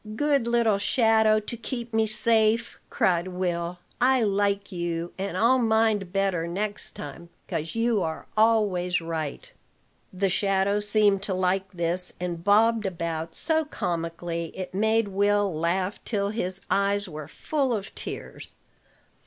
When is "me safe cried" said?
1.93-3.27